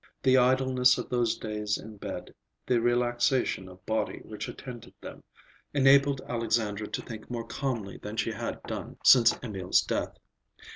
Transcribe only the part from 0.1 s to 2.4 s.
The idleness of those days in bed,